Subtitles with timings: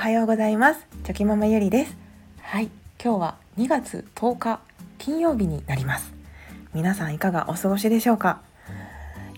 [0.00, 0.86] はようございます。
[1.04, 1.94] チョキママゆりです。
[2.40, 2.70] はい。
[2.98, 4.60] 今日は2月10日
[4.96, 6.14] 金曜日になります。
[6.72, 8.40] 皆さんいかがお過ごしでしょうか？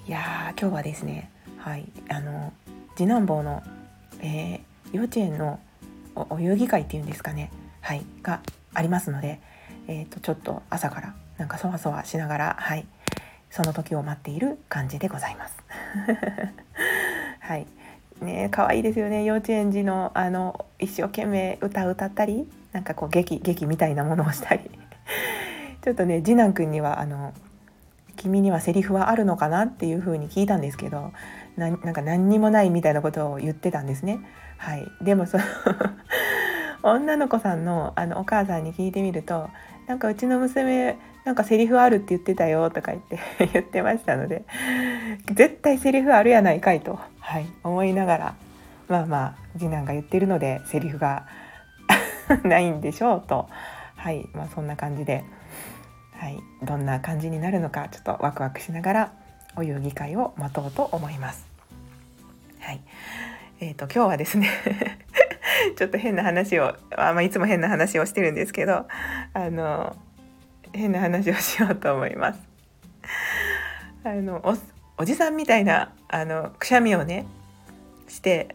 [0.07, 1.89] いやー今日はですねはい。
[2.09, 2.53] あの
[2.95, 3.65] 次男坊の、
[4.21, 5.59] えー、幼稚園の
[6.15, 7.51] お遊戯会っていうんですかね。
[7.81, 8.07] はい。
[8.23, 8.39] が
[8.73, 9.41] ありますので
[9.89, 12.87] えーと、とちょっと朝からなんかそわそわしながらはい。
[13.51, 15.57] その時を待っている感じでございます。
[17.41, 17.67] はい
[18.23, 24.71] ね可愛いですよね幼稚園児のあの一生懸命歌歌ったりなんかこう劇劇みたいなものをしたり
[25.83, 27.33] ちょっとね次男くんにはあの
[28.17, 31.13] 「君にはセリフはあるのかな?」っていう風に聞いたんですけど
[31.57, 34.21] なんか何にもないみたいなことを言ってたんですね。
[34.57, 35.45] はい、でもその
[36.83, 39.51] 女の子さんのあのお母さんに聞いてみると
[39.87, 43.19] なんかうちの娘なんかセリフあるって言ってたよとか言って
[43.53, 44.45] 言ってましたので
[45.27, 48.35] 絶対セリフあるやないかいと、はい、思いながら
[48.89, 51.27] まあまあ次男が言ってるのでセリフが
[52.45, 53.49] ないんでしょうと、
[53.97, 54.29] はい。
[54.33, 55.25] まあ、そんな感じで、
[56.13, 59.13] はい、どんな感じになるのかちょっとワクワクしながら
[59.57, 61.47] お遊戯会を待とうと思います。
[62.61, 62.81] はい。
[63.61, 64.49] えーと、今日はですね
[65.79, 68.89] ちょっと変な話をあ、まあ、いつも変な話をしてるんですけど
[69.35, 69.95] あの
[70.73, 72.41] 変な話をしようと思います。
[74.05, 74.57] あのお
[75.03, 77.27] おじさんみたいなあのくしゃみをね
[78.07, 78.47] して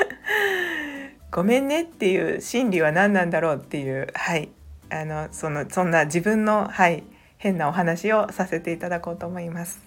[1.32, 4.50] ごめんねっていう心理は何なんだろうっていうはい。
[4.90, 7.04] あのそのそんな自分のはい
[7.38, 9.80] 変なお話をさせていただこうと思います。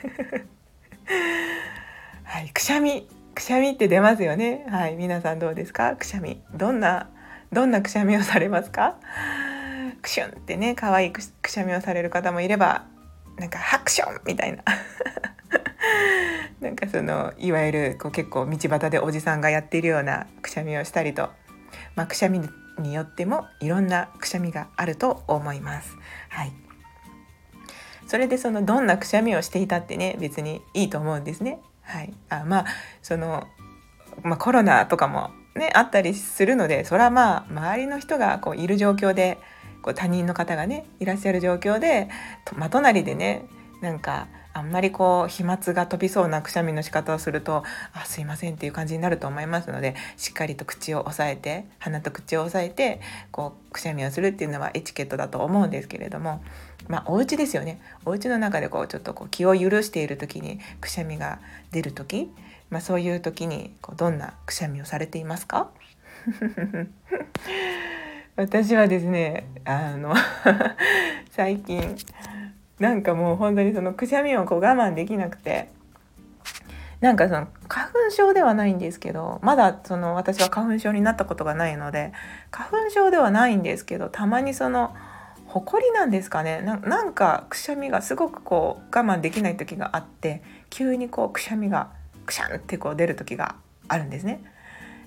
[2.24, 4.64] はい、くしゃみくしゃみって出ますよね。
[4.70, 5.94] はい皆さんどうですか？
[5.96, 6.40] くしゃみ。
[6.54, 7.10] どんな
[7.52, 8.96] どんなくしゃみをされますか？
[10.00, 12.84] クシュンってね可愛いくしゃみをされる方もいれば
[13.36, 14.62] なんかハクションみたいな
[16.60, 21.30] なんかそのいわゆるこう結構道端でおじさんがやっているようなくしゃみをしたりと、
[21.94, 22.40] まあ、くしゃみ
[22.78, 25.96] によってもいろんなくしゃみがあると思います。
[26.30, 26.52] はい
[28.06, 31.60] それでそのどんなくしゃみをしていたってね別にいいと思うんですね。
[31.82, 32.66] はい、あまあ
[33.02, 33.48] その、
[34.22, 39.38] まあ、コロナとかもねあったりするのでそれはまあ周りの人がこういる状況で
[39.86, 42.08] こう他人の方がねいらっしゃる状況で、
[42.56, 43.46] ま、隣でね
[43.80, 56.42] なんかあんまりこう飛沫が飛びそうなくしゃみの仕方をするとあすいませんっていう感じになると思いますのでしっかりと口を押さえて鼻と口を押さえてこうくしゃみをするっていうのはエチケットだと思うんですけれども
[56.88, 57.80] まあお家ですよね。
[58.04, 61.38] お家の中でこうちょっとこう気を許している時にくしゃみが
[61.70, 62.32] 出る時、
[62.70, 65.70] まあ、そういう時にこうどんなくしゃみをされていますか？
[68.36, 70.14] 私はですねあの
[71.32, 71.96] 最近
[72.78, 75.70] なんかもう本当にそのくしゃみをこう我慢できなくて
[77.00, 82.12] なんかその花粉症ではないんですけどまだその私は花粉症になったことがないので
[82.50, 84.94] 花粉症ではないんですけどたまにその
[85.46, 91.88] ほこりなんですかねなんかくしゃみがすごくこう我慢できない時があって急にこうくしゃみが
[92.26, 93.56] くしゃんってこう出る時が
[93.88, 94.40] あるんですね。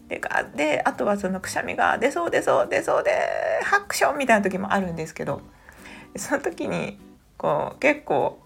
[0.09, 0.19] で
[0.55, 3.11] であとはそのくしゃみが出そう出そう出そうで
[3.63, 5.41] ハクションみたいな時もあるんですけど
[6.17, 6.97] その時に
[7.37, 8.41] こう結構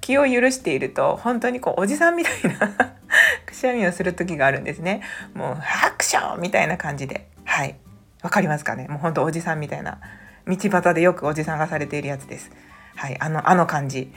[0.00, 2.74] 気を許していると本当にこうおじさんみたいな
[3.46, 5.02] くしゃみをする時があるんですね。
[5.34, 7.76] もうハクションみたいな感じではい
[8.22, 8.88] わかりますかね？
[8.88, 9.98] もう本当おじさんみたいな
[10.46, 12.50] 道端でよくおじさんがされているやつです。
[12.96, 14.12] はいあのあの感じ。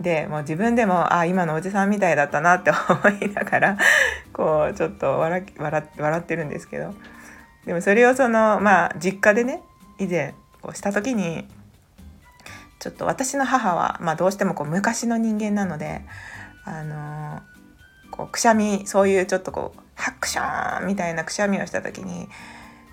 [0.00, 3.78] でもう自分でもあ今のおじさんみたいだったなって 思いながら
[4.32, 6.94] こうちょっと笑笑笑ってるんですけど。
[7.66, 9.62] でもそれをそのまあ実家でね
[9.98, 11.46] 以前こうした時に
[12.80, 16.00] ちょっと私の母は、まあ、どうしてもこう昔の人間なので、
[16.64, 17.40] あの、
[18.10, 22.28] こうくしゃみそういうちょっとこうハクションみたいなくしゃみをした時に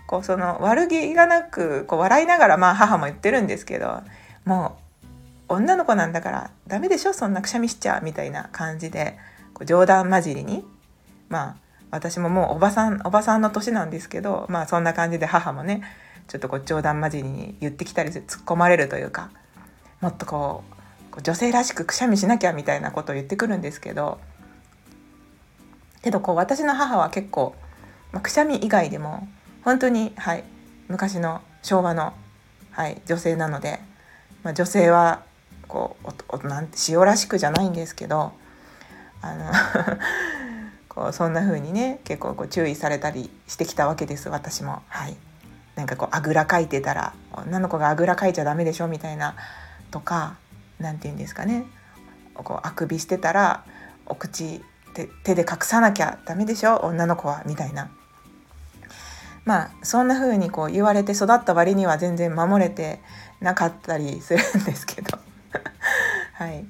[0.07, 4.01] こうその悪気がなくこう笑いながらまあ母も言ってるんですけど
[4.45, 4.86] もう
[5.49, 7.13] 女の子なんだからダメでしょ？
[7.13, 9.17] そんなくしゃみしちゃみたいな感じで
[9.53, 10.65] こう冗談交じりに。
[11.29, 11.55] まあ
[11.89, 15.83] 私ももうおばさんおばさんの年なんですけどまあそんな感じで母もね
[16.27, 19.29] ちょっとこう冗談交じりに言ってきたり突っ込まれるというか
[20.01, 20.63] もっとこ
[21.17, 24.19] う女性らしくくしゃみしなきゃみたいなことを言ってくるんですけど
[26.01, 27.55] けどこう私の母は結構、
[28.11, 29.27] まあ、くしゃみ以外でも
[29.63, 30.43] 本当に、はい、
[30.89, 32.13] 昔の昭和の、
[32.71, 33.79] はい、女性なので、
[34.43, 35.23] まあ、女性は
[35.67, 38.33] こうおおなん塩らしくじゃないんですけど
[39.21, 39.51] あの
[40.89, 44.81] こうそんな風にね結構こう注意されたりしてきたわけです私も。
[44.87, 45.17] はい、
[45.75, 49.35] なんかこうあぐらかいてたら女の子があぐらかいちゃダメでしょみたいな
[49.91, 50.35] とか
[50.79, 51.65] 何て言うんですかね。
[52.33, 53.63] こうあくびしてたら
[54.05, 54.63] お口
[55.23, 57.89] 手で隠さなきゃダメでしょ女の子はみたいな。
[59.45, 62.99] まあそんな風にこう言われて育った割には全然守れて
[63.39, 65.26] なかったりするんですけど。
[66.37, 66.65] はい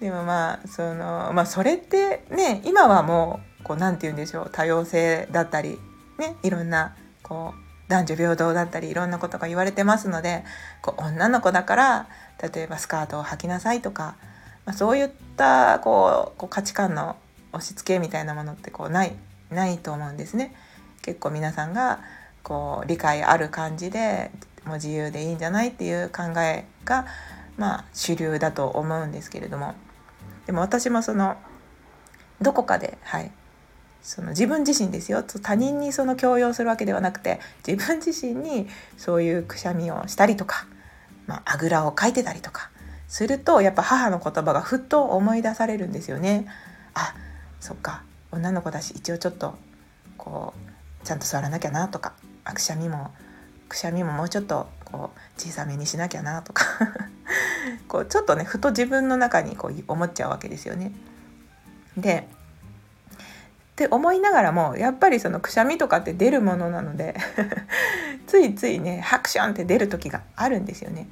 [0.00, 5.78] でもまあそのまあそれってね今はもうこう何て言うんでしょう多様性だったり
[6.18, 10.44] ねいろんなこう男女平等だったりいろんなことが言われてますので
[10.80, 12.08] こう女の子だから
[12.42, 14.16] 例えばスカートを履きなさいとか、
[14.64, 17.16] まあ、そういったこうこう価値観の
[17.52, 19.12] 押し付けみたいなものってこうない
[19.50, 20.54] ないと思うんですね。
[21.02, 22.00] 結構皆さんが
[22.42, 24.30] こう理解ある感じで
[24.64, 27.06] もう自由でいいんじゃないっていう考えが
[27.56, 29.74] まあ主流だと思うんですけれども。
[30.46, 31.36] でも私もその
[32.40, 33.30] どこかではい。
[34.02, 35.22] その自分自身ですよ。
[35.22, 40.66] 他人にその強要するわけではなくて自分自身にそういうくしゃみをしたりとか、
[41.26, 42.70] まあ、あぐらをかいてたりとか
[43.06, 46.46] するとやっぱ母の言葉がふっと思い出されるんですよね。
[46.94, 47.14] あ
[47.60, 48.02] そっか。
[48.32, 49.54] 女の子だし一応ちょっと
[50.16, 52.14] こうちゃんと座らなきゃなとか
[52.44, 53.12] あくしゃみも
[53.68, 56.64] くしゃみももうちょっとこう小さめにしなきゃなとか
[57.88, 60.92] こうちょっとねふと自分の中にこう思っちゃうわけですよね。
[61.96, 62.28] で
[63.72, 67.16] って思いながらもやっぱりそのくしゃみとかって出るものなので
[68.28, 71.08] ついついねハクションって出る時があるんですよね。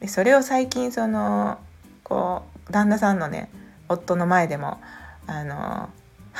[0.00, 1.58] でそれを最近その
[2.04, 3.50] こう旦那さんのね
[3.88, 4.80] 夫の前でも
[5.26, 5.90] あの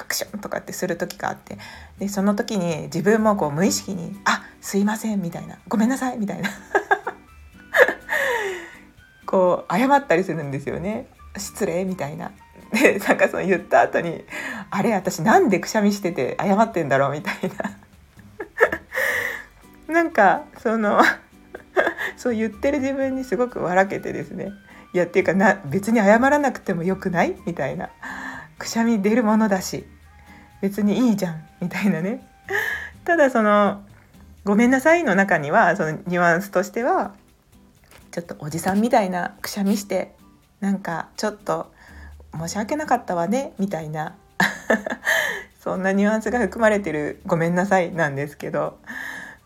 [0.01, 1.59] ハクションとかってする時があって
[1.99, 6.49] でその時に自分もこう無意識に「あすいません」みたいな「ごめんなさい」みたいな。
[9.27, 11.07] こう謝ったりするんですよね。
[11.37, 12.33] 失礼みたいな。
[12.73, 14.25] でなんかその言った後に
[14.71, 17.37] 「あれ私なんでくしゃみしてて謝ってんだろう」みたい
[19.87, 19.93] な。
[19.95, 21.03] なんかその
[22.17, 24.51] そう言ってる自分にすごく笑けてですね。
[24.95, 27.91] いやっていうかな別に謝らなくてもよくないみたいな。
[28.61, 29.87] くしゃみ出るものだし
[30.61, 32.23] 別にいいじゃんみたいなね。
[33.05, 33.83] ただその
[34.45, 37.13] 「ごめんなさい」の中にはそのニュアンスとしては
[38.11, 40.15] ちょっとおじさんみたいなくしゃみして
[40.61, 41.73] なんかちょっと
[42.39, 44.15] 申し訳なかったわねみたいな。
[45.59, 48.79] そんなニュアンスが含まれてる「ごめんなさい」なんですけど、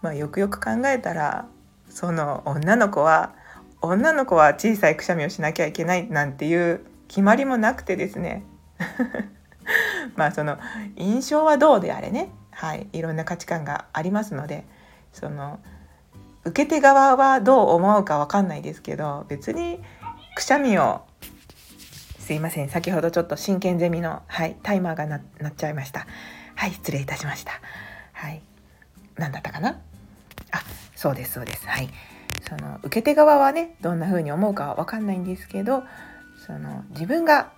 [0.03, 1.47] まあ、よくよく考えたら
[1.89, 3.33] その女の子は
[3.81, 8.45] 女の子は小さいくしゃみをしなきゃいけないなんていう決まりもなくてですね。
[10.17, 10.59] まあその
[10.97, 14.65] 印象はどうであれね、はい、いろんな価値観がありますので
[15.13, 15.61] その
[16.45, 19.81] 受け手側はどう思うか分かんないですけど別に
[20.37, 21.03] くしゃみを
[22.19, 22.71] すいません。
[22.71, 25.21] 先ほどちょっと真剣ゼミの、はい、タイマーがなっ
[25.55, 26.07] ちゃいました。
[26.55, 27.53] はい失礼いたしました。
[28.13, 28.43] はい。
[29.17, 29.79] 何だったかな？
[30.51, 30.63] あ
[30.97, 31.67] そうですそうです。
[31.69, 31.91] はい。
[32.49, 35.83] その受け手側はねどんな風に思うかは分かんないんですけど
[36.47, 37.53] その自分が、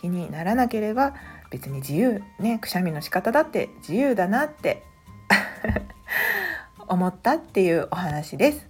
[0.00, 1.14] 気にならなければ
[1.50, 4.84] 別に自由ねくしゃみの仕方だって自由だなって
[6.86, 8.66] 思ったっていうお話です。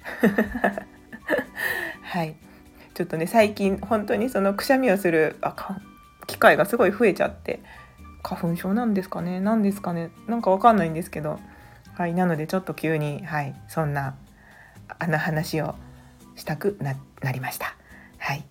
[2.03, 2.37] はい。
[2.95, 5.55] ちょっとね最近本当にそのくしゃみをするあ
[6.27, 7.61] 機会がすごい増えちゃって
[8.25, 11.39] 花粉症なんですかね何ですかねなんかわかんないんですけど
[11.95, 14.17] はいなのでちょっと急にはいそんな
[14.99, 15.77] あの話を
[16.35, 17.77] したくなりました。
[18.19, 18.45] はい。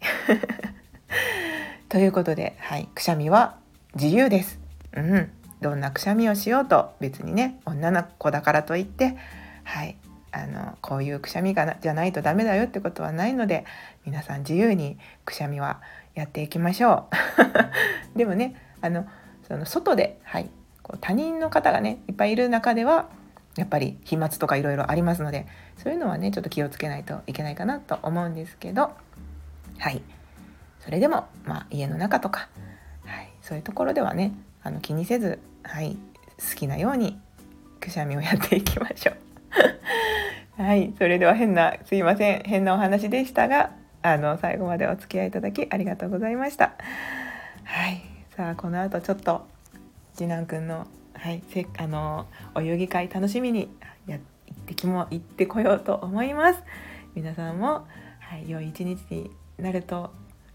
[1.90, 3.56] ということで、はい、くしゃみは
[3.96, 4.60] 自由です。
[4.94, 9.16] うん、どんなくしゃみをしようと別にね女の子だからといって
[9.64, 9.96] はい
[10.32, 13.64] あのこういうくしゃみがじゃないとダメだよってことはないので
[14.06, 15.82] 皆さん自由にくしゃみは
[16.14, 17.08] やっていきましょ
[18.16, 18.18] う。
[18.20, 19.08] でもねあの
[19.48, 20.50] その外で、はい、
[20.84, 23.08] こう他人の方がねいっぱいいる中では
[23.56, 25.48] やっぱり飛沫とかいろいろありますので
[25.78, 28.92] そういうのはねちょっと気をつけないといけないかなと思うんですけど
[29.78, 30.02] はい
[30.80, 32.50] それでも、まあ、家の中とか、
[33.06, 35.98] はい、そういうところではねあの気にせず、はい、
[36.38, 37.20] 好きなように
[37.80, 39.12] くしゃみをやっていきましょ
[40.58, 40.62] う。
[40.62, 46.74] はい、それでは変なすいません変なお話でしたがあの最後までお付き合いいただきありがとうございました。
[47.64, 48.02] はい、
[48.36, 49.46] さあこの後ちょっと
[50.14, 53.70] 次男くんのはいせあのお遊戯会楽しみに
[54.08, 54.18] や
[54.48, 56.64] 行ってきも行ってこようと思います。
[57.16, 57.88] 皆さんも
[58.20, 60.12] はい良い一日になると